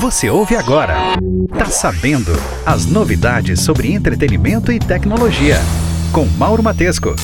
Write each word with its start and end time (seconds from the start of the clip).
Você 0.00 0.30
ouve 0.30 0.56
agora. 0.56 0.94
Tá 1.56 1.66
sabendo 1.66 2.32
as 2.64 2.86
novidades 2.86 3.60
sobre 3.60 3.92
entretenimento 3.92 4.70
e 4.70 4.78
tecnologia 4.78 5.58
com 6.12 6.24
Mauro 6.24 6.62
Matesco. 6.62 7.14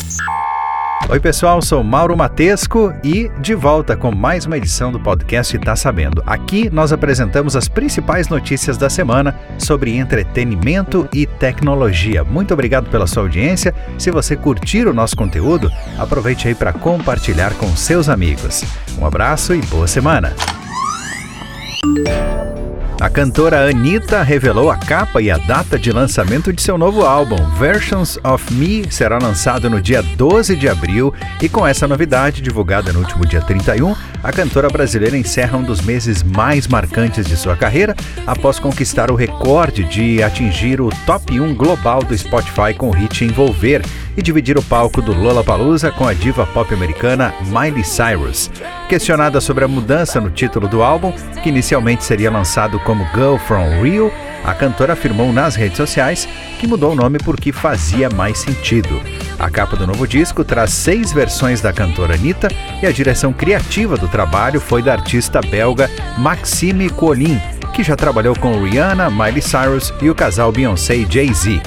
Oi, 1.09 1.21
pessoal, 1.21 1.61
sou 1.61 1.85
Mauro 1.85 2.17
Matesco 2.17 2.93
e 3.04 3.30
de 3.38 3.54
volta 3.54 3.95
com 3.95 4.11
mais 4.11 4.46
uma 4.46 4.56
edição 4.56 4.90
do 4.90 4.98
podcast 4.98 5.56
Tá 5.59 5.77
Sabendo. 5.77 6.22
Aqui 6.27 6.71
nós 6.71 6.93
apresentamos 6.93 7.55
as 7.55 7.68
principais 7.68 8.29
notícias 8.29 8.79
da 8.79 8.89
semana 8.89 9.39
sobre 9.59 9.96
entretenimento 9.96 11.07
e 11.12 11.27
tecnologia. 11.27 12.25
Muito 12.25 12.55
obrigado 12.55 12.89
pela 12.91 13.07
sua 13.07 13.23
audiência. 13.23 13.75
Se 13.98 14.11
você 14.11 14.34
curtir 14.34 14.86
o 14.86 14.95
nosso 14.95 15.14
conteúdo, 15.14 15.71
aproveite 15.98 16.48
aí 16.48 16.55
para 16.55 16.73
compartilhar 16.73 17.55
com 17.55 17.77
seus 17.77 18.09
amigos. 18.09 18.64
Um 18.98 19.07
abraço 19.07 19.55
e 19.55 19.61
boa 19.62 19.86
semana. 19.86 20.34
A 23.05 23.11
cantora 23.11 23.69
Anitta 23.69 24.23
revelou 24.23 24.70
a 24.70 24.78
capa 24.78 25.20
e 25.20 25.30
a 25.30 25.37
data 25.37 25.78
de 25.78 25.92
lançamento 25.92 26.51
de 26.51 26.62
seu 26.62 26.78
novo 26.78 27.05
álbum, 27.05 27.37
Versions 27.59 28.19
of 28.24 28.51
Me, 28.55 28.91
será 28.91 29.19
lançado 29.19 29.69
no 29.69 29.78
dia 29.78 30.02
12 30.02 30.56
de 30.56 30.70
abril. 30.70 31.12
E 31.42 31.47
com 31.47 31.66
essa 31.66 31.87
novidade, 31.87 32.41
divulgada 32.41 32.95
no 32.95 33.01
último 33.01 33.27
dia 33.27 33.42
31, 33.42 33.95
a 34.23 34.33
cantora 34.33 34.70
brasileira 34.70 35.19
encerra 35.19 35.59
um 35.59 35.62
dos 35.62 35.83
meses 35.83 36.23
mais 36.23 36.66
marcantes 36.66 37.27
de 37.27 37.37
sua 37.37 37.55
carreira, 37.55 37.95
após 38.27 38.59
conquistar 38.59 39.11
o 39.11 39.14
recorde 39.14 39.84
de 39.84 40.23
atingir 40.23 40.80
o 40.80 40.89
top 41.05 41.39
1 41.39 41.55
global 41.55 42.02
do 42.02 42.16
Spotify 42.16 42.73
com 42.75 42.89
o 42.89 42.92
hit 42.92 43.23
Envolver 43.23 43.83
e 44.16 44.23
dividir 44.23 44.56
o 44.56 44.62
palco 44.62 45.02
do 45.02 45.12
Lollapalooza 45.12 45.91
com 45.91 46.06
a 46.06 46.14
diva 46.14 46.47
pop 46.47 46.73
americana 46.73 47.34
Miley 47.47 47.84
Cyrus. 47.84 48.50
Questionada 48.89 49.41
sobre 49.41 49.64
a 49.64 49.69
mudança 49.69 50.20
no 50.20 50.30
título 50.30 50.69
do 50.69 50.83
álbum, 50.83 51.12
que 51.42 51.48
inicialmente 51.48 52.05
seria 52.05 52.30
lançado 52.30 52.78
como 52.80 52.94
Girl 53.15 53.37
From 53.37 53.83
Rio, 53.83 54.12
a 54.45 54.53
cantora 54.53 54.93
afirmou 54.93 55.33
nas 55.33 55.56
redes 55.56 55.77
sociais 55.77 56.28
que 56.59 56.67
mudou 56.67 56.92
o 56.92 56.95
nome 56.95 57.19
porque 57.19 57.51
fazia 57.51 58.11
mais 58.11 58.39
sentido. 58.39 59.01
A 59.39 59.51
capa 59.51 59.77
do 59.77 59.86
novo 59.86 60.06
disco 60.06 60.45
traz 60.45 60.70
seis 60.70 61.12
versões 61.12 61.61
da 61.61 61.73
cantora 61.73 62.14
Anitta 62.14 62.48
e 62.83 62.86
a 62.86 62.92
direção 62.92 63.33
criativa 63.33 63.97
do 63.97 64.06
trabalho 64.06 64.61
foi 64.61 64.83
da 64.83 64.92
artista 64.92 65.41
belga 65.41 65.91
Maxime 66.19 66.91
Collin, 66.91 67.41
que 67.73 67.83
já 67.83 67.97
trabalhou 67.97 68.39
com 68.39 68.62
Rihanna, 68.62 69.11
Miley 69.11 69.42
Cyrus 69.42 69.92
e 70.01 70.11
o 70.11 70.14
casal 70.14 70.53
Beyoncé 70.53 70.95
e 70.95 71.06
Jay-Z. 71.11 71.62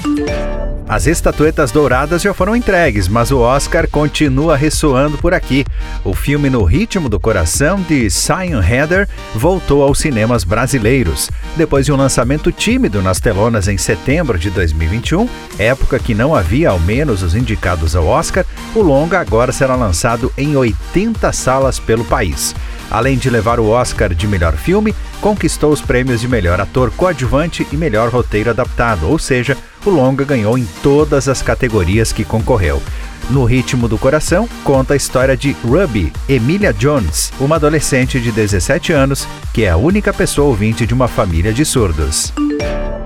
As 0.88 1.06
estatuetas 1.06 1.70
douradas 1.70 2.22
já 2.22 2.32
foram 2.32 2.56
entregues, 2.56 3.08
mas 3.08 3.30
o 3.30 3.40
Oscar 3.40 3.86
continua 3.86 4.56
ressoando 4.56 5.18
por 5.18 5.34
aqui. 5.34 5.66
O 6.02 6.14
filme 6.14 6.48
No 6.48 6.64
Ritmo 6.64 7.10
do 7.10 7.20
Coração, 7.20 7.78
de 7.82 8.08
Sion 8.08 8.62
Heather, 8.66 9.06
voltou 9.34 9.82
aos 9.82 9.98
cinemas 9.98 10.44
brasileiros. 10.44 11.30
Depois 11.58 11.84
de 11.84 11.92
um 11.92 11.96
lançamento 11.96 12.50
tímido 12.50 13.02
nas 13.02 13.20
telonas 13.20 13.68
em 13.68 13.76
setembro 13.76 14.38
de 14.38 14.48
2021, 14.48 15.28
época 15.58 15.98
que 15.98 16.14
não 16.14 16.34
havia 16.34 16.70
ao 16.70 16.80
menos 16.80 17.22
os 17.22 17.34
indicados 17.34 17.94
ao 17.94 18.06
Oscar, 18.06 18.46
o 18.74 18.80
longa 18.80 19.20
agora 19.20 19.52
será 19.52 19.76
lançado 19.76 20.32
em 20.38 20.56
80 20.56 21.30
salas 21.34 21.78
pelo 21.78 22.04
país. 22.06 22.54
Além 22.90 23.18
de 23.18 23.28
levar 23.28 23.60
o 23.60 23.68
Oscar 23.68 24.14
de 24.14 24.26
melhor 24.26 24.56
filme, 24.56 24.94
conquistou 25.20 25.72
os 25.72 25.80
prêmios 25.80 26.20
de 26.20 26.28
melhor 26.28 26.60
ator 26.60 26.90
coadjuvante 26.90 27.66
e 27.72 27.76
melhor 27.76 28.10
roteiro 28.10 28.50
adaptado, 28.50 29.08
ou 29.08 29.18
seja, 29.18 29.56
o 29.84 29.90
longa 29.90 30.24
ganhou 30.24 30.56
em 30.58 30.66
todas 30.82 31.28
as 31.28 31.42
categorias 31.42 32.12
que 32.12 32.24
concorreu. 32.24 32.82
No 33.30 33.44
Ritmo 33.44 33.88
do 33.88 33.98
Coração, 33.98 34.48
conta 34.64 34.94
a 34.94 34.96
história 34.96 35.36
de 35.36 35.52
Ruby, 35.64 36.12
Emilia 36.28 36.72
Jones, 36.72 37.30
uma 37.38 37.56
adolescente 37.56 38.20
de 38.20 38.32
17 38.32 38.92
anos 38.92 39.28
que 39.52 39.64
é 39.64 39.70
a 39.70 39.76
única 39.76 40.12
pessoa 40.12 40.48
ouvinte 40.48 40.86
de 40.86 40.94
uma 40.94 41.08
família 41.08 41.52
de 41.52 41.64
surdos. 41.64 42.32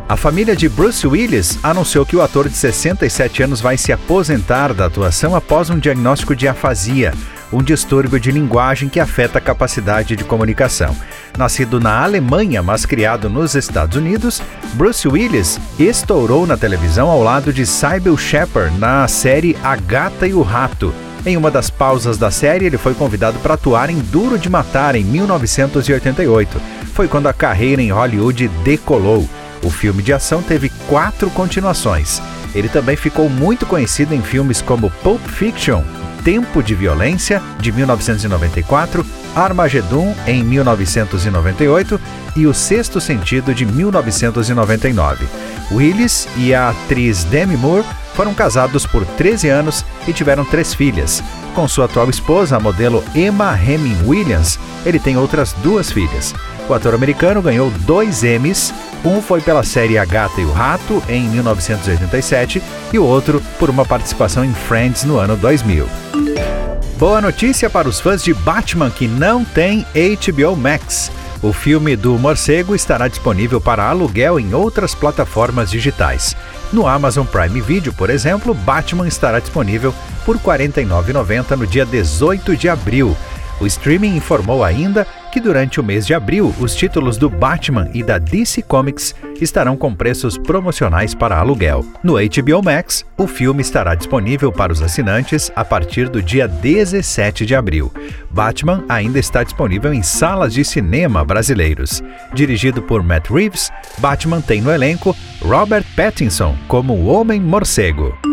A 0.08 0.16
família 0.16 0.54
de 0.54 0.68
Bruce 0.68 1.06
Willis 1.06 1.58
anunciou 1.62 2.04
que 2.04 2.14
o 2.14 2.22
ator 2.22 2.48
de 2.48 2.56
67 2.56 3.42
anos 3.42 3.60
vai 3.60 3.78
se 3.78 3.92
aposentar 3.92 4.74
da 4.74 4.86
atuação 4.86 5.34
após 5.34 5.70
um 5.70 5.78
diagnóstico 5.78 6.36
de 6.36 6.46
afasia 6.46 7.12
um 7.52 7.62
distúrbio 7.62 8.18
de 8.18 8.32
linguagem 8.32 8.88
que 8.88 8.98
afeta 8.98 9.38
a 9.38 9.40
capacidade 9.40 10.16
de 10.16 10.24
comunicação. 10.24 10.96
Nascido 11.36 11.80
na 11.80 12.02
Alemanha, 12.02 12.62
mas 12.62 12.84
criado 12.84 13.30
nos 13.30 13.54
Estados 13.54 13.96
Unidos, 13.96 14.42
Bruce 14.74 15.08
Willis 15.08 15.58
estourou 15.78 16.46
na 16.46 16.56
televisão 16.56 17.08
ao 17.08 17.22
lado 17.22 17.52
de 17.52 17.64
Sybil 17.64 18.16
Shepherd 18.16 18.78
na 18.78 19.08
série 19.08 19.56
A 19.62 19.74
Gata 19.76 20.26
e 20.26 20.34
o 20.34 20.42
Rato. 20.42 20.92
Em 21.24 21.36
uma 21.36 21.50
das 21.50 21.70
pausas 21.70 22.18
da 22.18 22.30
série, 22.30 22.66
ele 22.66 22.76
foi 22.76 22.94
convidado 22.94 23.38
para 23.38 23.54
atuar 23.54 23.88
em 23.88 23.98
Duro 23.98 24.38
de 24.38 24.50
Matar 24.50 24.96
em 24.96 25.04
1988. 25.04 26.60
Foi 26.94 27.06
quando 27.08 27.28
a 27.28 27.32
carreira 27.32 27.80
em 27.80 27.92
Hollywood 27.92 28.48
decolou. 28.64 29.28
O 29.62 29.70
filme 29.70 30.02
de 30.02 30.12
ação 30.12 30.42
teve 30.42 30.68
quatro 30.88 31.30
continuações. 31.30 32.20
Ele 32.54 32.68
também 32.68 32.96
ficou 32.96 33.30
muito 33.30 33.64
conhecido 33.64 34.14
em 34.14 34.20
filmes 34.20 34.60
como 34.60 34.90
Pulp 35.02 35.24
Fiction, 35.28 35.82
Tempo 36.24 36.62
de 36.62 36.74
Violência, 36.74 37.40
de 37.58 37.72
1994, 37.72 39.06
Armagedon, 39.34 40.14
em 40.26 40.42
1998 40.42 42.00
e 42.36 42.46
O 42.46 42.54
Sexto 42.54 43.00
Sentido, 43.00 43.54
de 43.54 43.64
1999. 43.64 45.26
Willis 45.70 46.28
e 46.36 46.54
a 46.54 46.70
atriz 46.70 47.24
Demi 47.24 47.56
Moore 47.56 47.86
foram 48.14 48.34
casados 48.34 48.86
por 48.86 49.04
13 49.04 49.48
anos 49.48 49.84
e 50.06 50.12
tiveram 50.12 50.44
três 50.44 50.74
filhas. 50.74 51.22
Com 51.54 51.68
sua 51.68 51.84
atual 51.84 52.08
esposa, 52.08 52.56
a 52.56 52.60
modelo 52.60 53.04
Emma 53.14 53.58
Hemming 53.58 54.06
Williams, 54.06 54.58
ele 54.84 54.98
tem 54.98 55.16
outras 55.16 55.52
duas 55.62 55.90
filhas. 55.90 56.34
O 56.68 56.74
ator 56.74 56.94
americano 56.94 57.42
ganhou 57.42 57.70
dois 57.80 58.22
Emmys, 58.22 58.72
um 59.04 59.20
foi 59.20 59.40
pela 59.40 59.62
série 59.62 59.98
A 59.98 60.04
Gata 60.04 60.40
e 60.40 60.44
o 60.44 60.52
Rato, 60.52 61.02
em 61.08 61.28
1987, 61.28 62.62
e 62.92 62.98
o 62.98 63.04
outro 63.04 63.42
por 63.58 63.68
uma 63.68 63.84
participação 63.84 64.44
em 64.44 64.54
Friends 64.54 65.04
no 65.04 65.18
ano 65.18 65.36
2000. 65.36 65.86
Boa 66.98 67.20
notícia 67.20 67.68
para 67.68 67.88
os 67.88 68.00
fãs 68.00 68.22
de 68.22 68.32
Batman 68.32 68.90
que 68.90 69.08
não 69.08 69.44
tem 69.44 69.84
HBO 69.94 70.56
Max. 70.56 71.10
O 71.42 71.52
filme 71.52 71.96
do 71.96 72.16
morcego 72.18 72.74
estará 72.74 73.08
disponível 73.08 73.60
para 73.60 73.88
aluguel 73.88 74.38
em 74.38 74.54
outras 74.54 74.94
plataformas 74.94 75.70
digitais. 75.70 76.36
No 76.72 76.86
Amazon 76.86 77.26
Prime 77.26 77.60
Video, 77.60 77.92
por 77.92 78.08
exemplo, 78.10 78.54
Batman 78.54 79.08
estará 79.08 79.40
disponível 79.40 79.92
por 80.24 80.36
R$ 80.36 80.42
49,90 80.44 81.56
no 81.56 81.66
dia 81.66 81.84
18 81.84 82.56
de 82.56 82.68
abril. 82.68 83.16
O 83.60 83.66
streaming 83.66 84.16
informou 84.16 84.64
ainda 84.64 85.06
que 85.32 85.40
durante 85.40 85.80
o 85.80 85.82
mês 85.82 86.06
de 86.06 86.12
abril 86.12 86.54
os 86.60 86.76
títulos 86.76 87.16
do 87.16 87.30
Batman 87.30 87.88
e 87.94 88.02
da 88.02 88.18
DC 88.18 88.60
Comics 88.62 89.14
estarão 89.40 89.76
com 89.78 89.94
preços 89.94 90.36
promocionais 90.36 91.14
para 91.14 91.38
aluguel. 91.38 91.84
No 92.04 92.14
HBO 92.14 92.62
Max, 92.62 93.04
o 93.16 93.26
filme 93.26 93.62
estará 93.62 93.94
disponível 93.94 94.52
para 94.52 94.72
os 94.72 94.82
assinantes 94.82 95.50
a 95.56 95.64
partir 95.64 96.10
do 96.10 96.22
dia 96.22 96.46
17 96.46 97.46
de 97.46 97.54
abril. 97.54 97.90
Batman 98.30 98.84
ainda 98.88 99.18
está 99.18 99.42
disponível 99.42 99.92
em 99.94 100.02
salas 100.02 100.52
de 100.52 100.64
cinema 100.64 101.24
brasileiros. 101.24 102.02
Dirigido 102.34 102.82
por 102.82 103.02
Matt 103.02 103.30
Reeves, 103.30 103.70
Batman 103.98 104.42
tem 104.42 104.60
no 104.60 104.70
elenco 104.70 105.16
Robert 105.40 105.86
Pattinson 105.96 106.54
como 106.68 106.92
o 106.92 107.06
Homem 107.06 107.40
Morcego. 107.40 108.31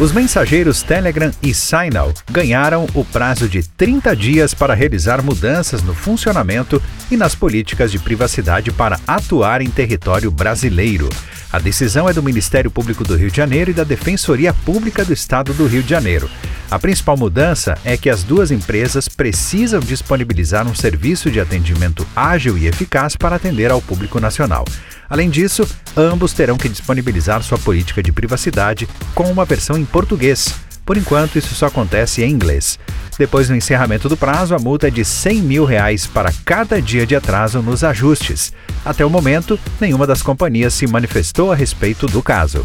Os 0.00 0.12
mensageiros 0.12 0.80
Telegram 0.80 1.32
e 1.42 1.52
Signal 1.52 2.14
ganharam 2.30 2.86
o 2.94 3.04
prazo 3.04 3.48
de 3.48 3.64
30 3.64 4.14
dias 4.14 4.54
para 4.54 4.72
realizar 4.72 5.24
mudanças 5.24 5.82
no 5.82 5.92
funcionamento 5.92 6.80
e 7.10 7.16
nas 7.16 7.34
políticas 7.34 7.90
de 7.90 7.98
privacidade 7.98 8.70
para 8.70 9.00
atuar 9.08 9.60
em 9.60 9.68
território 9.68 10.30
brasileiro. 10.30 11.08
A 11.52 11.58
decisão 11.58 12.08
é 12.08 12.12
do 12.12 12.22
Ministério 12.22 12.70
Público 12.70 13.02
do 13.02 13.16
Rio 13.16 13.28
de 13.28 13.36
Janeiro 13.36 13.72
e 13.72 13.74
da 13.74 13.82
Defensoria 13.82 14.52
Pública 14.52 15.04
do 15.04 15.12
Estado 15.12 15.52
do 15.52 15.66
Rio 15.66 15.82
de 15.82 15.90
Janeiro. 15.90 16.30
A 16.70 16.78
principal 16.78 17.16
mudança 17.16 17.76
é 17.82 17.96
que 17.96 18.10
as 18.10 18.22
duas 18.22 18.50
empresas 18.50 19.08
precisam 19.08 19.80
disponibilizar 19.80 20.68
um 20.68 20.74
serviço 20.74 21.30
de 21.30 21.40
atendimento 21.40 22.06
ágil 22.14 22.58
e 22.58 22.66
eficaz 22.66 23.16
para 23.16 23.36
atender 23.36 23.70
ao 23.70 23.80
público 23.80 24.20
nacional. 24.20 24.66
Além 25.08 25.30
disso, 25.30 25.66
ambos 25.96 26.34
terão 26.34 26.58
que 26.58 26.68
disponibilizar 26.68 27.42
sua 27.42 27.58
política 27.58 28.02
de 28.02 28.12
privacidade 28.12 28.86
com 29.14 29.32
uma 29.32 29.46
versão 29.46 29.78
português. 29.88 30.54
Por 30.86 30.96
enquanto, 30.96 31.36
isso 31.36 31.54
só 31.54 31.66
acontece 31.66 32.22
em 32.22 32.30
inglês. 32.30 32.78
Depois 33.18 33.48
do 33.48 33.54
encerramento 33.54 34.08
do 34.08 34.16
prazo, 34.16 34.54
a 34.54 34.58
multa 34.58 34.88
é 34.88 34.90
de 34.90 35.04
100 35.04 35.42
mil 35.42 35.64
reais 35.64 36.06
para 36.06 36.32
cada 36.44 36.80
dia 36.80 37.04
de 37.04 37.16
atraso 37.16 37.60
nos 37.60 37.82
ajustes. 37.82 38.52
Até 38.84 39.04
o 39.04 39.10
momento, 39.10 39.58
nenhuma 39.80 40.06
das 40.06 40.22
companhias 40.22 40.72
se 40.72 40.86
manifestou 40.86 41.52
a 41.52 41.54
respeito 41.54 42.06
do 42.06 42.22
caso. 42.22 42.64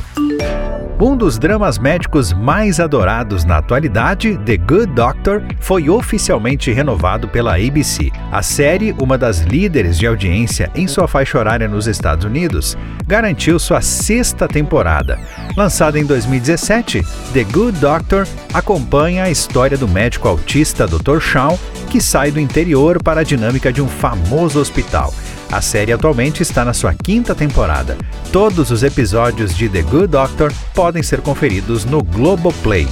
Um 1.04 1.18
dos 1.18 1.38
dramas 1.38 1.78
médicos 1.78 2.32
mais 2.32 2.80
adorados 2.80 3.44
na 3.44 3.58
atualidade, 3.58 4.40
The 4.46 4.56
Good 4.56 4.94
Doctor, 4.94 5.44
foi 5.60 5.90
oficialmente 5.90 6.72
renovado 6.72 7.28
pela 7.28 7.58
ABC. 7.58 8.10
A 8.32 8.42
série, 8.42 8.96
uma 9.02 9.18
das 9.18 9.42
líderes 9.42 9.98
de 10.00 10.08
audiência 10.08 10.72
em 10.74 10.88
sua 10.88 11.06
faixa 11.06 11.38
horária 11.38 11.68
nos 11.68 11.88
Estados 11.88 12.24
Unidos, 12.24 12.78
garantiu 13.06 13.60
sua 13.60 13.82
sexta 13.82 14.48
temporada. 14.48 15.20
Lançada 15.58 16.00
em 16.00 16.06
2017, 16.06 17.02
The 17.34 17.44
Good 17.44 17.80
Doctor 17.80 18.26
acompanha 18.54 19.26
a 19.26 19.30
história 19.30 19.78
do 19.78 19.90
médico 19.90 20.30
autista 20.30 20.88
Dr. 20.88 21.20
Shaw, 21.20 21.60
que 21.90 22.00
sai 22.00 22.32
do 22.32 22.40
interior 22.40 23.04
para 23.04 23.20
a 23.20 23.26
dinâmica 23.26 23.74
de 23.74 23.82
um 23.82 23.90
famoso 23.90 24.58
hospital. 24.58 25.14
A 25.54 25.62
série 25.62 25.92
atualmente 25.94 26.42
está 26.42 26.66
na 26.66 26.74
sua 26.74 26.96
quinta 26.96 27.36
temporada. 27.36 27.96
Todos 28.32 28.72
os 28.72 28.82
episódios 28.82 29.56
de 29.56 29.70
The 29.70 29.84
Good 29.84 30.08
Doctor 30.08 30.52
podem 30.74 31.04
ser 31.04 31.22
conferidos 31.22 31.86
no 31.86 32.02
Globoplay. 32.02 32.88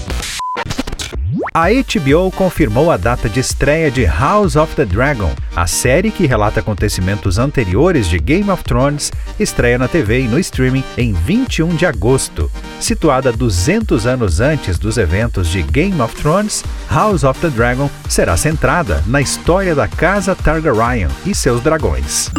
A 1.54 1.68
HBO 1.68 2.32
confirmou 2.32 2.90
a 2.90 2.96
data 2.96 3.28
de 3.28 3.42
estreia 3.42 3.92
de 3.92 4.06
House 4.06 4.56
of 4.56 4.74
the 4.74 4.86
Dragon. 4.86 5.30
A 5.54 5.68
série, 5.68 6.10
que 6.10 6.26
relata 6.26 6.62
acontecimentos 6.62 7.38
anteriores 7.38 8.08
de 8.08 8.18
Game 8.20 8.50
of 8.50 8.64
Thrones, 8.64 9.12
estreia 9.38 9.78
na 9.78 9.90
TV 9.90 10.22
e 10.22 10.28
no 10.30 10.40
streaming 10.40 10.82
em 10.98 11.12
21 11.12 11.76
de 11.76 11.86
agosto. 11.86 12.50
Situada 12.80 13.34
200 13.34 14.08
anos 14.08 14.40
antes 14.40 14.80
dos 14.80 14.98
eventos 14.98 15.50
de 15.50 15.62
Game 15.62 16.02
of 16.02 16.16
Thrones, 16.16 16.64
House 16.90 17.26
of 17.26 17.38
the 17.42 17.50
Dragon 17.50 17.90
será 18.08 18.38
centrada 18.38 19.04
na 19.06 19.20
história 19.20 19.76
da 19.76 19.90
Casa 19.90 20.34
Targaryen 20.34 21.10
e 21.26 21.36
seus 21.36 21.62
dragões. 21.62 22.32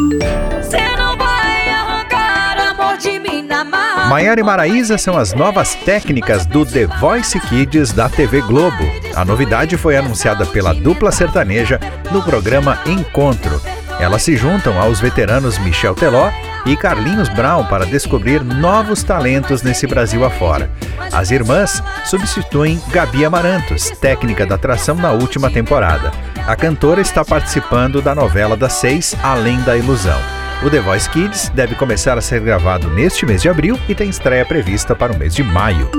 Maiara 4.13 4.39
e 4.39 4.43
Maraísa 4.43 4.95
são 4.95 5.17
as 5.17 5.33
novas 5.33 5.73
técnicas 5.73 6.45
do 6.45 6.63
The 6.63 6.85
Voice 6.85 7.39
Kids 7.39 7.91
da 7.93 8.07
TV 8.07 8.41
Globo. 8.41 8.83
A 9.15 9.25
novidade 9.25 9.75
foi 9.75 9.97
anunciada 9.97 10.45
pela 10.45 10.71
dupla 10.71 11.11
sertaneja 11.11 11.79
no 12.11 12.21
programa 12.21 12.77
Encontro. 12.85 13.59
Elas 13.99 14.21
se 14.21 14.37
juntam 14.37 14.79
aos 14.79 14.99
veteranos 14.99 15.57
Michel 15.57 15.95
Teló 15.95 16.29
e 16.63 16.77
Carlinhos 16.77 17.27
Brown 17.29 17.65
para 17.65 17.87
descobrir 17.87 18.43
novos 18.43 19.01
talentos 19.01 19.63
nesse 19.63 19.87
Brasil 19.87 20.23
afora. 20.23 20.69
As 21.11 21.31
irmãs 21.31 21.81
substituem 22.05 22.79
Gabi 22.91 23.25
Amarantos, 23.25 23.89
técnica 23.99 24.45
da 24.45 24.53
atração 24.53 24.93
na 24.93 25.09
última 25.09 25.49
temporada. 25.49 26.11
A 26.45 26.55
cantora 26.55 27.01
está 27.01 27.25
participando 27.25 27.99
da 27.99 28.13
novela 28.13 28.55
das 28.55 28.73
seis 28.73 29.15
Além 29.23 29.59
da 29.61 29.75
Ilusão. 29.75 30.42
O 30.65 30.69
The 30.69 30.79
Voice 30.79 31.09
Kids 31.09 31.49
deve 31.49 31.75
começar 31.75 32.17
a 32.17 32.21
ser 32.21 32.39
gravado 32.39 32.89
neste 32.89 33.25
mês 33.25 33.41
de 33.41 33.49
abril 33.49 33.77
e 33.89 33.93
tem 33.93 34.09
estreia 34.09 34.45
prevista 34.45 34.95
para 34.95 35.11
o 35.11 35.19
mês 35.19 35.35
de 35.35 35.43
maio. 35.43 35.91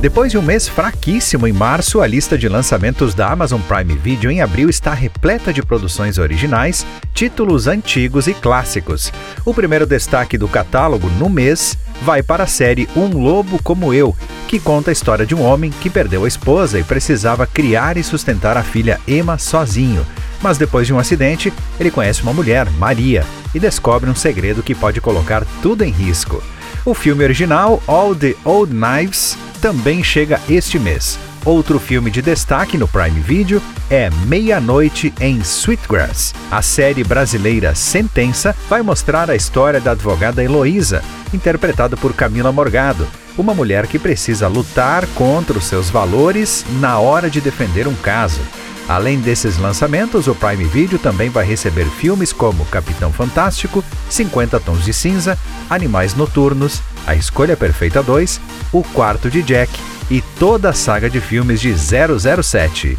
Depois 0.00 0.32
de 0.32 0.36
um 0.36 0.42
mês 0.42 0.66
fraquíssimo 0.66 1.46
em 1.46 1.52
março, 1.52 2.00
a 2.00 2.06
lista 2.06 2.36
de 2.36 2.48
lançamentos 2.48 3.14
da 3.14 3.30
Amazon 3.30 3.60
Prime 3.60 3.94
Video 3.94 4.32
em 4.32 4.42
abril 4.42 4.68
está 4.68 4.92
repleta 4.92 5.52
de 5.52 5.62
produções 5.62 6.18
originais, 6.18 6.84
títulos 7.14 7.68
antigos 7.68 8.26
e 8.26 8.34
clássicos. 8.34 9.12
O 9.44 9.54
primeiro 9.54 9.86
destaque 9.86 10.36
do 10.36 10.48
catálogo 10.48 11.08
no 11.10 11.30
mês 11.30 11.78
vai 12.02 12.20
para 12.20 12.42
a 12.42 12.48
série 12.48 12.88
Um 12.96 13.16
Lobo 13.16 13.62
Como 13.62 13.94
Eu, 13.94 14.14
que 14.48 14.58
conta 14.58 14.90
a 14.90 14.92
história 14.92 15.24
de 15.24 15.36
um 15.36 15.42
homem 15.42 15.70
que 15.70 15.88
perdeu 15.88 16.24
a 16.24 16.28
esposa 16.28 16.80
e 16.80 16.82
precisava 16.82 17.46
criar 17.46 17.96
e 17.96 18.02
sustentar 18.02 18.56
a 18.56 18.62
filha 18.64 19.00
Emma 19.06 19.38
sozinho. 19.38 20.04
Mas 20.44 20.58
depois 20.58 20.86
de 20.86 20.92
um 20.92 20.98
acidente, 20.98 21.50
ele 21.80 21.90
conhece 21.90 22.22
uma 22.22 22.34
mulher, 22.34 22.68
Maria, 22.72 23.24
e 23.54 23.58
descobre 23.58 24.10
um 24.10 24.14
segredo 24.14 24.62
que 24.62 24.74
pode 24.74 25.00
colocar 25.00 25.42
tudo 25.62 25.82
em 25.82 25.90
risco. 25.90 26.42
O 26.84 26.92
filme 26.92 27.24
original, 27.24 27.82
All 27.86 28.14
the 28.14 28.34
Old 28.44 28.70
Knives, 28.70 29.38
também 29.62 30.04
chega 30.04 30.38
este 30.46 30.78
mês. 30.78 31.18
Outro 31.46 31.78
filme 31.78 32.10
de 32.10 32.20
destaque 32.20 32.76
no 32.76 32.86
Prime 32.86 33.20
Video 33.20 33.62
é 33.88 34.10
Meia-Noite 34.26 35.14
em 35.18 35.38
Sweetgrass. 35.38 36.34
A 36.50 36.60
série 36.60 37.02
brasileira 37.02 37.74
Sentença 37.74 38.54
vai 38.68 38.82
mostrar 38.82 39.30
a 39.30 39.34
história 39.34 39.80
da 39.80 39.92
advogada 39.92 40.44
Heloísa, 40.44 41.02
interpretada 41.32 41.96
por 41.96 42.12
Camila 42.12 42.52
Morgado, 42.52 43.08
uma 43.38 43.54
mulher 43.54 43.86
que 43.86 43.98
precisa 43.98 44.46
lutar 44.46 45.06
contra 45.14 45.56
os 45.56 45.64
seus 45.64 45.88
valores 45.88 46.66
na 46.80 46.98
hora 46.98 47.30
de 47.30 47.40
defender 47.40 47.88
um 47.88 47.94
caso. 47.94 48.42
Além 48.88 49.18
desses 49.18 49.56
lançamentos, 49.56 50.26
o 50.28 50.34
Prime 50.34 50.64
Video 50.64 50.98
também 50.98 51.30
vai 51.30 51.44
receber 51.44 51.86
filmes 51.86 52.32
como 52.32 52.66
Capitão 52.66 53.12
Fantástico, 53.12 53.82
50 54.10 54.60
Tons 54.60 54.84
de 54.84 54.92
Cinza, 54.92 55.38
Animais 55.70 56.14
Noturnos, 56.14 56.82
A 57.06 57.14
Escolha 57.14 57.56
Perfeita 57.56 58.02
2, 58.02 58.40
O 58.72 58.82
Quarto 58.82 59.30
de 59.30 59.42
Jack 59.42 59.72
e 60.10 60.20
toda 60.38 60.70
a 60.70 60.74
saga 60.74 61.08
de 61.08 61.20
filmes 61.20 61.60
de 61.60 61.72
007. 61.72 62.98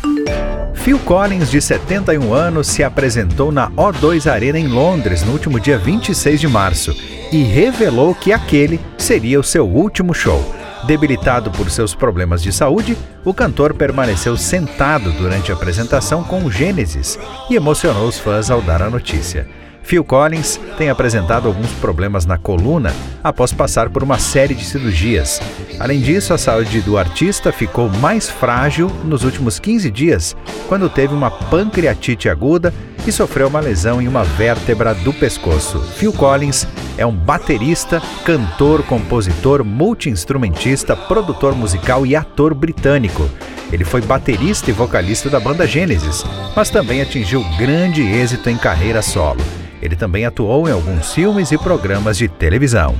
Phil 0.74 1.00
Collins, 1.00 1.50
de 1.50 1.62
71 1.62 2.34
anos, 2.34 2.68
se 2.68 2.84
apresentou 2.84 3.52
na 3.52 3.70
O2 3.72 4.32
Arena 4.32 4.60
em 4.60 4.68
Londres 4.68 5.24
no 5.24 5.32
último 5.34 5.60
dia 5.60 5.78
26 5.78 6.40
de 6.40 6.48
março 6.48 6.96
e 7.32 7.44
revelou 7.44 8.14
que 8.14 8.32
aquele 8.32 8.80
seria 8.98 9.40
o 9.40 9.44
seu 9.44 9.68
último 9.68 10.14
show. 10.14 10.65
Debilitado 10.86 11.50
por 11.50 11.72
seus 11.72 11.96
problemas 11.96 12.44
de 12.44 12.52
saúde, 12.52 12.96
o 13.24 13.34
cantor 13.34 13.74
permaneceu 13.74 14.38
sentado 14.38 15.12
durante 15.14 15.52
a 15.52 15.56
apresentação 15.56 16.24
com 16.24 16.50
Gênesis 16.52 17.18
e 17.50 17.56
emocionou 17.56 18.08
os 18.08 18.20
fãs 18.20 18.52
ao 18.52 18.62
dar 18.62 18.84
a 18.84 18.90
notícia. 18.90 19.48
Phil 19.82 20.04
Collins 20.04 20.60
tem 20.78 20.90
apresentado 20.90 21.48
alguns 21.48 21.72
problemas 21.74 22.26
na 22.26 22.38
coluna 22.38 22.94
após 23.24 23.52
passar 23.52 23.90
por 23.90 24.04
uma 24.04 24.20
série 24.20 24.54
de 24.54 24.64
cirurgias. 24.64 25.42
Além 25.80 26.02
disso, 26.02 26.34
a 26.34 26.38
saúde 26.38 26.82
do 26.82 26.98
artista 26.98 27.52
ficou 27.52 27.90
mais 27.90 28.30
frágil 28.30 28.88
nos 29.04 29.24
últimos 29.24 29.60
15 29.60 29.90
dias, 29.90 30.36
quando 30.68 30.90
teve 30.90 31.14
uma 31.14 31.32
pancreatite 31.32 32.30
aguda 32.30 32.74
e 33.08 33.12
sofreu 33.12 33.48
uma 33.48 33.60
lesão 33.60 34.02
em 34.02 34.08
uma 34.08 34.24
vértebra 34.24 34.94
do 34.94 35.14
pescoço. 35.14 35.80
Phil 35.96 36.12
Collins 36.12 36.68
é 36.98 37.06
um 37.06 37.16
baterista, 37.16 38.02
cantor, 38.24 38.84
compositor, 38.84 39.64
multiinstrumentista, 39.64 40.96
produtor 40.96 41.56
musical 41.56 42.06
e 42.06 42.16
ator 42.16 42.54
britânico. 42.54 43.30
Ele 43.72 43.84
foi 43.84 44.02
baterista 44.02 44.70
e 44.70 44.74
vocalista 44.74 45.30
da 45.30 45.40
banda 45.40 45.68
Genesis, 45.68 46.24
mas 46.56 46.70
também 46.70 47.02
atingiu 47.02 47.44
grande 47.58 48.02
êxito 48.02 48.50
em 48.50 48.58
carreira 48.58 49.02
solo. 49.02 49.42
Ele 49.82 49.96
também 49.96 50.26
atuou 50.26 50.68
em 50.68 50.72
alguns 50.72 51.14
filmes 51.14 51.52
e 51.52 51.58
programas 51.58 52.18
de 52.18 52.28
televisão. 52.28 52.96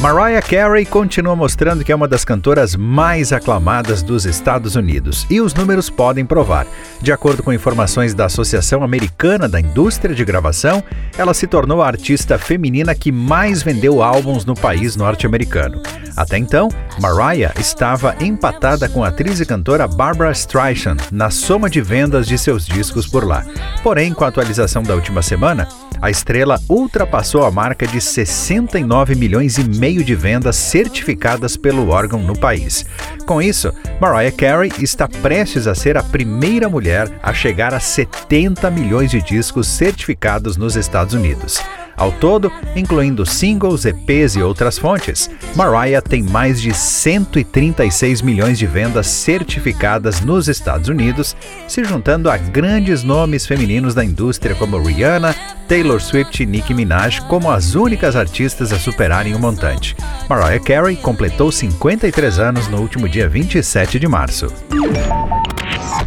Mariah 0.00 0.42
Carey 0.42 0.84
continua 0.84 1.34
mostrando 1.34 1.82
que 1.82 1.90
é 1.90 1.96
uma 1.96 2.06
das 2.06 2.22
cantoras 2.22 2.76
mais 2.76 3.32
aclamadas 3.32 4.02
dos 4.02 4.26
Estados 4.26 4.76
Unidos 4.76 5.26
e 5.30 5.40
os 5.40 5.54
números 5.54 5.88
podem 5.88 6.24
provar. 6.24 6.66
De 7.00 7.10
acordo 7.10 7.42
com 7.42 7.52
informações 7.52 8.12
da 8.14 8.26
Associação 8.26 8.84
Americana 8.84 9.48
da 9.48 9.58
Indústria 9.58 10.14
de 10.14 10.24
Gravação, 10.24 10.84
ela 11.16 11.32
se 11.32 11.46
tornou 11.46 11.82
a 11.82 11.86
artista 11.86 12.38
feminina 12.38 12.94
que 12.94 13.10
mais 13.10 13.62
vendeu 13.62 14.02
álbuns 14.02 14.44
no 14.44 14.54
país 14.54 14.96
norte-americano. 14.96 15.82
Até 16.14 16.36
então, 16.36 16.68
Mariah 17.00 17.54
estava 17.58 18.14
empatada 18.20 18.88
com 18.90 19.02
a 19.02 19.08
atriz 19.08 19.40
e 19.40 19.46
cantora 19.46 19.88
Barbara 19.88 20.30
Streisand 20.32 20.98
na 21.10 21.30
soma 21.30 21.70
de 21.70 21.80
vendas 21.80 22.26
de 22.26 22.36
seus 22.36 22.66
discos 22.66 23.06
por 23.06 23.26
lá. 23.26 23.44
Porém, 23.82 24.12
com 24.12 24.24
a 24.24 24.28
atualização 24.28 24.82
da 24.82 24.94
última 24.94 25.22
semana, 25.22 25.66
a 26.00 26.10
estrela 26.10 26.60
ultrapassou 26.68 27.44
a 27.44 27.50
marca 27.50 27.86
de 27.86 28.00
69 28.00 29.14
milhões 29.14 29.58
e 29.58 29.64
meio 29.64 30.04
de 30.04 30.14
vendas 30.14 30.56
certificadas 30.56 31.56
pelo 31.56 31.88
órgão 31.88 32.20
no 32.22 32.38
país. 32.38 32.84
Com 33.26 33.40
isso, 33.40 33.72
Mariah 34.00 34.36
Carey 34.36 34.72
está 34.80 35.08
prestes 35.08 35.66
a 35.66 35.74
ser 35.74 35.96
a 35.96 36.02
primeira 36.02 36.68
mulher 36.68 37.10
a 37.22 37.32
chegar 37.32 37.74
a 37.74 37.80
70 37.80 38.70
milhões 38.70 39.10
de 39.10 39.20
discos 39.20 39.66
certificados 39.66 40.56
nos 40.56 40.76
Estados 40.76 41.14
Unidos. 41.14 41.60
Ao 41.96 42.12
todo, 42.12 42.52
incluindo 42.74 43.24
singles, 43.24 43.84
EPs 43.84 44.36
e 44.36 44.42
outras 44.42 44.78
fontes, 44.78 45.30
Mariah 45.54 46.02
tem 46.02 46.22
mais 46.22 46.60
de 46.60 46.74
136 46.74 48.20
milhões 48.20 48.58
de 48.58 48.66
vendas 48.66 49.06
certificadas 49.06 50.20
nos 50.20 50.46
Estados 50.46 50.88
Unidos, 50.88 51.34
se 51.66 51.82
juntando 51.84 52.30
a 52.30 52.36
grandes 52.36 53.02
nomes 53.02 53.46
femininos 53.46 53.94
da 53.94 54.04
indústria 54.04 54.54
como 54.54 54.78
Rihanna, 54.78 55.34
Taylor 55.66 56.00
Swift 56.00 56.42
e 56.42 56.46
Nicki 56.46 56.74
Minaj 56.74 57.20
como 57.22 57.50
as 57.50 57.74
únicas 57.74 58.14
artistas 58.14 58.72
a 58.72 58.78
superarem 58.78 59.34
o 59.34 59.38
montante. 59.38 59.96
Mariah 60.28 60.62
Carey 60.62 60.96
completou 60.96 61.50
53 61.50 62.38
anos 62.38 62.68
no 62.68 62.80
último 62.80 63.08
dia 63.08 63.28
27 63.28 63.98
de 63.98 64.06
março. 64.06 64.52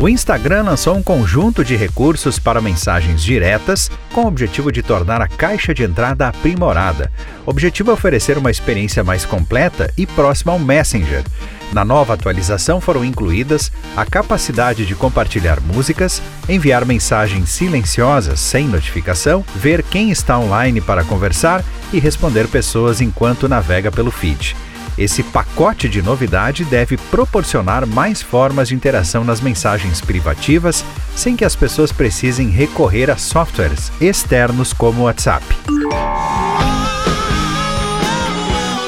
O 0.02 0.08
Instagram 0.08 0.64
lançou 0.64 0.96
um 0.96 1.04
conjunto 1.04 1.62
de 1.62 1.76
recursos 1.76 2.40
para 2.40 2.62
mensagens 2.62 3.22
diretas 3.22 3.92
com 4.14 4.22
o 4.22 4.28
objetivo 4.28 4.72
de 4.72 4.82
tornar 4.82 5.22
a 5.22 5.28
caixa 5.28 5.74
de 5.74 5.84
entrada 5.84 6.30
aprimorada. 6.30 7.12
O 7.46 7.50
objetivo 7.50 7.92
é 7.92 7.96
oferecer 7.96 8.38
uma 8.38 8.50
experiência 8.50 9.04
mais 9.04 9.26
completa 9.26 9.92
e 9.98 10.08
próxima 10.08 10.54
ao 10.54 10.60
Messenger. 10.60 11.26
Na 11.74 11.84
nova 11.84 12.14
atualização 12.14 12.80
foram 12.80 13.04
incluídas 13.04 13.74
a 13.94 14.06
capacidade 14.06 14.86
de 14.86 14.96
compartilhar 14.96 15.60
músicas, 15.60 16.22
enviar 16.48 16.86
mensagens 16.86 17.50
silenciosas 17.50 18.40
sem 18.40 18.70
notificação, 18.70 19.44
ver 19.54 19.84
quem 19.84 20.12
está 20.12 20.40
online 20.40 20.80
para 20.80 21.04
conversar 21.04 21.62
e 21.92 22.00
responder 22.00 22.48
pessoas 22.48 23.02
enquanto 23.02 23.50
navega 23.50 23.92
pelo 23.92 24.12
feed. 24.12 24.56
Esse 24.98 25.24
pacote 25.24 25.88
de 25.88 26.02
novidade 26.02 26.66
deve 26.66 26.98
proporcionar 26.98 27.86
mais 27.86 28.22
formas 28.22 28.68
de 28.68 28.76
interação 28.76 29.24
nas 29.24 29.42
mensagens 29.42 30.02
privativas, 30.02 30.84
sem 31.16 31.36
que 31.36 31.46
as 31.46 31.56
pessoas 31.56 31.92
precisem 31.92 32.50
recorrer 32.50 33.10
a 33.10 33.18
softwares 33.18 33.92
externos 34.02 34.74
como 34.74 35.02
o 35.02 35.04
WhatsApp. 35.06 35.46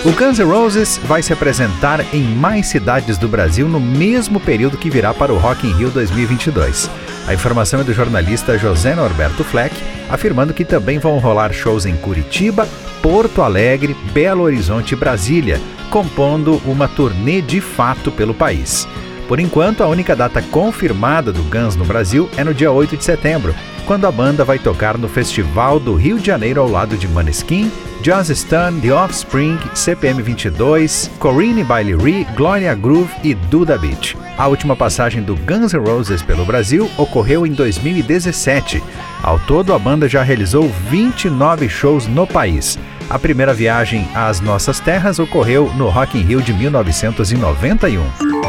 O 0.03 0.11
Guns 0.13 0.39
N' 0.39 0.45
Roses 0.45 0.97
vai 1.03 1.21
se 1.21 1.31
apresentar 1.31 2.03
em 2.11 2.23
mais 2.23 2.65
cidades 2.65 3.19
do 3.19 3.27
Brasil 3.27 3.69
no 3.69 3.79
mesmo 3.79 4.39
período 4.39 4.75
que 4.75 4.89
virá 4.89 5.13
para 5.13 5.31
o 5.31 5.37
Rock 5.37 5.67
in 5.67 5.73
Rio 5.73 5.91
2022. 5.91 6.89
A 7.27 7.35
informação 7.35 7.81
é 7.81 7.83
do 7.83 7.93
jornalista 7.93 8.57
José 8.57 8.95
Norberto 8.95 9.43
Fleck, 9.43 9.75
afirmando 10.09 10.55
que 10.55 10.65
também 10.65 10.97
vão 10.97 11.19
rolar 11.19 11.53
shows 11.53 11.85
em 11.85 11.95
Curitiba, 11.95 12.67
Porto 12.99 13.43
Alegre, 13.43 13.95
Belo 14.11 14.41
Horizonte 14.41 14.93
e 14.93 14.97
Brasília, 14.97 15.61
compondo 15.91 16.59
uma 16.65 16.87
turnê 16.87 17.39
de 17.39 17.61
fato 17.61 18.11
pelo 18.11 18.33
país. 18.33 18.87
Por 19.31 19.39
enquanto, 19.39 19.81
a 19.81 19.87
única 19.87 20.13
data 20.13 20.41
confirmada 20.41 21.31
do 21.31 21.41
Guns 21.43 21.77
no 21.77 21.85
Brasil 21.85 22.29
é 22.35 22.43
no 22.43 22.53
dia 22.53 22.69
8 22.69 22.97
de 22.97 23.03
setembro, 23.05 23.55
quando 23.85 24.05
a 24.05 24.11
banda 24.11 24.43
vai 24.43 24.59
tocar 24.59 24.97
no 24.97 25.07
Festival 25.07 25.79
do 25.79 25.95
Rio 25.95 26.19
de 26.19 26.27
Janeiro 26.27 26.59
ao 26.59 26.67
lado 26.67 26.97
de 26.97 27.07
Maneskin, 27.07 27.71
Joss 28.03 28.29
Stone, 28.35 28.81
The 28.81 28.91
Offspring, 28.93 29.57
CPM 29.73 30.21
22, 30.21 31.09
Corinne 31.17 31.63
Bailey 31.63 31.95
Ree, 31.95 32.27
Gloria 32.35 32.75
Groove 32.75 33.09
e 33.23 33.33
Duda 33.33 33.77
Beat. 33.77 34.17
A 34.37 34.47
última 34.47 34.75
passagem 34.75 35.23
do 35.23 35.37
Guns 35.37 35.71
N' 35.71 35.79
Roses 35.79 36.21
pelo 36.21 36.43
Brasil 36.43 36.91
ocorreu 36.97 37.47
em 37.47 37.53
2017. 37.53 38.83
Ao 39.23 39.39
todo, 39.39 39.73
a 39.73 39.79
banda 39.79 40.09
já 40.09 40.23
realizou 40.23 40.67
29 40.89 41.69
shows 41.69 42.05
no 42.05 42.27
país. 42.27 42.77
A 43.09 43.17
primeira 43.17 43.53
viagem 43.53 44.05
às 44.13 44.41
nossas 44.41 44.81
terras 44.81 45.19
ocorreu 45.19 45.71
no 45.77 45.87
Rock 45.87 46.17
in 46.17 46.23
Rio 46.23 46.41
de 46.41 46.51
1991 46.51 48.40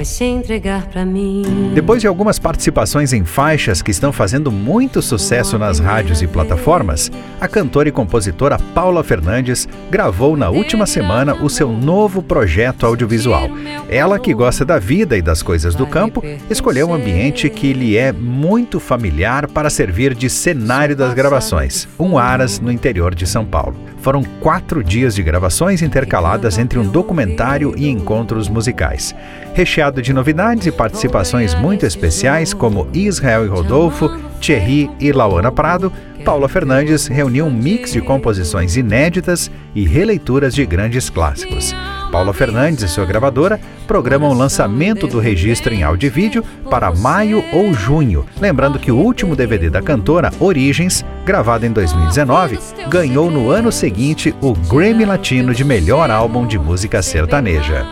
vai 0.00 0.04
se 0.06 0.24
entregar 0.24 0.86
para 0.86 1.04
mim. 1.04 1.72
Depois 1.74 2.00
de 2.00 2.06
algumas 2.06 2.38
participações 2.38 3.12
em 3.12 3.22
faixas 3.22 3.82
que 3.82 3.90
estão 3.90 4.10
fazendo 4.10 4.50
muito 4.50 5.02
sucesso 5.02 5.58
nas 5.58 5.78
rádios 5.78 6.22
e 6.22 6.26
plataformas, 6.26 7.12
a 7.38 7.46
cantora 7.46 7.90
e 7.90 7.92
compositora 7.92 8.58
Paula 8.74 9.04
Fernandes 9.04 9.68
gravou 9.90 10.38
na 10.38 10.48
última 10.48 10.86
semana 10.86 11.34
o 11.34 11.50
seu 11.50 11.70
novo 11.70 12.22
projeto 12.22 12.86
audiovisual. 12.86 13.50
Ela, 13.90 14.18
que 14.18 14.32
gosta 14.32 14.64
da 14.64 14.78
vida 14.78 15.18
e 15.18 15.22
das 15.22 15.42
coisas 15.42 15.74
do 15.74 15.86
campo, 15.86 16.24
escolheu 16.48 16.88
um 16.88 16.94
ambiente 16.94 17.50
que 17.50 17.74
lhe 17.74 17.98
é 17.98 18.10
muito 18.10 18.80
familiar 18.80 19.48
para 19.48 19.68
servir 19.68 20.14
de 20.14 20.30
cenário 20.30 20.96
das 20.96 21.12
gravações, 21.12 21.86
um 21.98 22.16
Aras 22.16 22.58
no 22.58 22.72
interior 22.72 23.14
de 23.14 23.26
São 23.26 23.44
Paulo. 23.44 23.76
Foram 24.00 24.22
quatro 24.40 24.82
dias 24.82 25.14
de 25.14 25.22
gravações 25.22 25.82
intercaladas 25.82 26.58
entre 26.58 26.78
um 26.78 26.86
documentário 26.86 27.74
e 27.76 27.88
encontros 27.88 28.48
musicais 28.48 29.14
recheado 29.54 30.00
de 30.00 30.12
novidades 30.12 30.66
e 30.66 30.72
participações 30.72 31.54
muito 31.54 31.84
especiais 31.84 32.54
como 32.54 32.88
Israel 32.94 33.44
e 33.44 33.48
Rodolfo, 33.48 34.08
Thierry 34.40 34.90
e 34.98 35.12
Lauana 35.12 35.52
Prado, 35.52 35.92
Paula 36.24 36.48
Fernandes 36.48 37.06
reuniu 37.06 37.46
um 37.46 37.50
mix 37.50 37.92
de 37.92 38.00
composições 38.00 38.76
inéditas 38.76 39.50
e 39.74 39.84
releituras 39.84 40.54
de 40.54 40.64
grandes 40.64 41.10
clássicos. 41.10 41.74
Paula 42.10 42.32
Fernandes 42.32 42.82
e 42.82 42.88
sua 42.88 43.04
gravadora 43.04 43.60
programam 43.86 44.30
o 44.30 44.34
lançamento 44.34 45.06
do 45.06 45.18
registro 45.18 45.72
em 45.72 45.82
áudio 45.82 46.06
e 46.06 46.10
vídeo 46.10 46.44
para 46.68 46.92
maio 46.92 47.44
ou 47.52 47.72
junho. 47.72 48.26
Lembrando 48.40 48.78
que 48.78 48.92
o 48.92 48.96
último 48.96 49.36
DVD 49.36 49.70
da 49.70 49.80
cantora, 49.80 50.30
Origens, 50.38 51.04
gravado 51.24 51.64
em 51.66 51.72
2019, 51.72 52.58
ganhou 52.88 53.30
no 53.30 53.50
ano 53.50 53.70
seguinte 53.70 54.34
o 54.40 54.52
Grammy 54.52 55.04
Latino 55.04 55.54
de 55.54 55.64
melhor 55.64 56.10
álbum 56.10 56.46
de 56.46 56.58
música 56.58 57.02
sertaneja. 57.02 57.86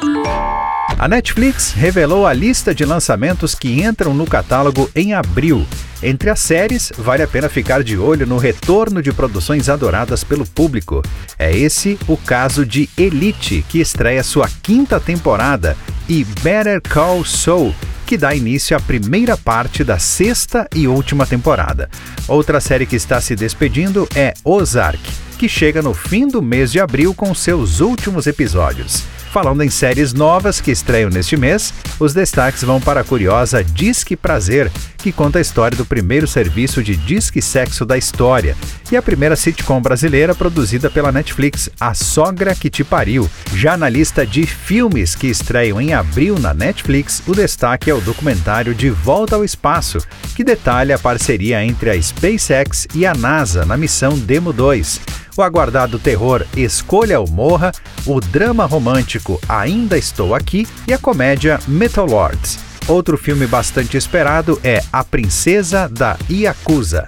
A 0.99 1.07
Netflix 1.07 1.71
revelou 1.71 2.27
a 2.27 2.33
lista 2.33 2.75
de 2.75 2.85
lançamentos 2.85 3.55
que 3.55 3.85
entram 3.85 4.13
no 4.13 4.27
catálogo 4.27 4.91
em 4.97 5.15
abril. 5.15 5.65
Entre 6.03 6.29
as 6.29 6.41
séries, 6.41 6.91
vale 6.99 7.23
a 7.23 7.29
pena 7.29 7.49
ficar 7.49 7.85
de 7.85 7.97
olho 7.97 8.27
no 8.27 8.37
retorno 8.37 9.01
de 9.01 9.13
produções 9.13 9.69
adoradas 9.69 10.25
pelo 10.25 10.45
público. 10.45 11.01
É 11.39 11.57
esse 11.57 11.97
o 12.09 12.17
caso 12.17 12.67
de 12.67 12.91
Elite, 12.99 13.65
que 13.69 13.79
estreia 13.79 14.25
sua 14.25 14.51
quinta 14.61 14.99
temporada, 14.99 15.77
e 16.09 16.25
Better 16.43 16.83
Call 16.83 17.25
Saul, 17.25 17.73
que 18.05 18.19
dá 18.19 18.35
início 18.35 18.77
à 18.77 18.81
primeira 18.81 19.37
parte 19.37 19.85
da 19.85 20.01
sexta 20.01 20.67
e 20.75 20.89
última 20.89 21.25
temporada. 21.25 21.89
Outra 22.27 22.61
série 22.61 22.87
que 22.87 22.97
está 22.97 23.21
se 23.21 23.37
despedindo 23.37 24.09
é 24.17 24.35
Ozark, 24.43 25.01
que 25.39 25.49
chega 25.49 25.81
no 25.81 25.95
fim 25.95 26.27
do 26.27 26.43
mês 26.43 26.73
de 26.73 26.81
abril 26.81 27.15
com 27.15 27.33
seus 27.37 27.79
últimos 27.79 28.27
episódios. 28.27 29.05
Falando 29.31 29.63
em 29.63 29.69
séries 29.69 30.15
novas 30.15 30.59
que 30.59 30.71
estreiam 30.71 31.11
neste 31.11 31.37
mês, 31.37 31.75
os 32.01 32.15
destaques 32.15 32.63
vão 32.63 32.81
para 32.81 33.01
a 33.01 33.05
curiosa 33.05 33.63
Disque 33.63 34.17
Prazer, 34.17 34.71
que 34.97 35.13
conta 35.13 35.39
a 35.39 35.43
história 35.43 35.77
do 35.77 35.85
primeiro 35.85 36.27
serviço 36.27 36.83
de 36.83 36.97
disque 36.97 37.43
sexo 37.43 37.85
da 37.85 37.99
história, 37.99 38.57
e 38.91 38.97
a 38.97 39.03
primeira 39.03 39.37
sitcom 39.37 39.83
brasileira 39.83 40.35
produzida 40.35 40.89
pela 40.89 41.13
Netflix, 41.13 41.69
A 41.79 41.93
Sogra 41.93 42.55
que 42.55 42.71
Te 42.71 42.83
Pariu. 42.83 43.31
Já 43.55 43.77
na 43.77 43.89
lista 43.89 44.27
de 44.27 44.47
filmes 44.47 45.15
que 45.15 45.27
estreiam 45.27 45.79
em 45.79 45.93
abril 45.93 46.39
na 46.39 46.55
Netflix, 46.55 47.23
o 47.27 47.35
destaque 47.35 47.91
é 47.91 47.95
o 47.95 48.01
documentário 48.01 48.75
De 48.75 48.89
Volta 48.89 49.37
ao 49.37 49.45
Espaço, 49.45 49.99
que 50.35 50.43
detalha 50.43 50.97
a 50.97 50.99
parceria 50.99 51.63
entre 51.63 51.91
a 51.91 52.03
SpaceX 52.03 52.87
e 52.95 53.05
a 53.05 53.15
NASA 53.15 53.67
na 53.67 53.77
missão 53.77 54.19
Demo 54.19 54.55
2 54.55 55.19
o 55.39 55.43
aguardado 55.43 55.99
terror 55.99 56.45
Escolha 56.57 57.21
ou 57.21 57.29
Morra, 57.29 57.73
o 58.05 58.21
drama 58.21 58.65
romântico 58.65 59.41
Ainda 59.49 59.97
Estou 59.97 60.35
Aqui 60.35 60.67
e 60.87 60.93
a 60.93 60.99
comédia 60.99 61.61
Metal 61.67 62.05
Lords. 62.05 62.59
Outro 62.89 63.17
filme 63.17 63.47
bastante 63.47 63.97
esperado 63.97 64.59
é 64.65 64.83
A 64.93 65.05
Princesa 65.05 65.89
da 65.89 66.17
Yakuza. 66.31 67.05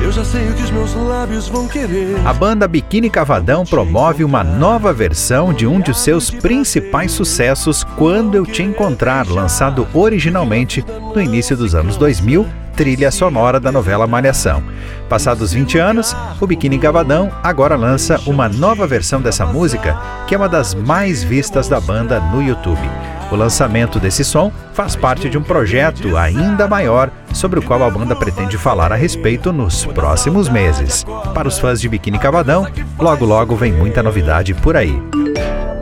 Eu 0.00 0.10
já 0.10 0.24
sei 0.24 0.48
o 0.48 0.54
que 0.54 0.62
os 0.62 0.70
meus 0.70 0.94
lábios 0.94 1.48
vão 1.48 1.68
querer. 1.68 2.16
A 2.26 2.32
banda 2.32 2.66
Biquíni 2.66 3.10
Cavadão 3.10 3.66
promove 3.66 4.24
uma 4.24 4.42
nova 4.42 4.92
versão 4.92 5.52
de 5.52 5.66
um 5.66 5.78
de 5.78 5.92
seus 5.94 6.30
principais 6.30 7.12
sucessos, 7.12 7.84
Quando 7.84 8.34
Eu 8.34 8.46
Te 8.46 8.62
Encontrar, 8.62 9.28
lançado 9.28 9.86
originalmente 9.92 10.82
no 11.14 11.20
início 11.20 11.54
dos 11.56 11.74
anos 11.74 11.98
2000 11.98 12.46
trilha 12.74 13.10
sonora 13.10 13.60
da 13.60 13.70
novela 13.70 14.06
Malhação. 14.06 14.62
Passados 15.08 15.52
20 15.52 15.78
anos, 15.78 16.16
o 16.40 16.46
Biquíni 16.46 16.78
Gavadão 16.78 17.30
agora 17.42 17.76
lança 17.76 18.20
uma 18.26 18.48
nova 18.48 18.86
versão 18.86 19.20
dessa 19.20 19.44
música, 19.44 19.96
que 20.26 20.34
é 20.34 20.38
uma 20.38 20.48
das 20.48 20.74
mais 20.74 21.22
vistas 21.22 21.68
da 21.68 21.80
banda 21.80 22.20
no 22.20 22.42
YouTube. 22.42 22.88
O 23.30 23.36
lançamento 23.36 24.00
desse 24.00 24.24
som 24.24 24.50
faz 24.72 24.96
parte 24.96 25.28
de 25.28 25.38
um 25.38 25.42
projeto 25.42 26.16
ainda 26.16 26.66
maior 26.66 27.10
sobre 27.32 27.60
o 27.60 27.62
qual 27.62 27.82
a 27.84 27.90
banda 27.90 28.16
pretende 28.16 28.58
falar 28.58 28.92
a 28.92 28.96
respeito 28.96 29.52
nos 29.52 29.86
próximos 29.86 30.48
meses. 30.48 31.04
Para 31.32 31.46
os 31.46 31.58
fãs 31.58 31.80
de 31.80 31.88
Biquíni 31.88 32.18
Cavadão, 32.18 32.66
logo 32.98 33.24
logo 33.24 33.54
vem 33.54 33.72
muita 33.72 34.02
novidade 34.02 34.52
por 34.54 34.76
aí. 34.76 35.00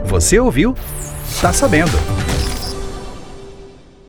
Você 0.05 0.39
ouviu? 0.39 0.75
Tá 1.41 1.51
sabendo! 1.51 2.18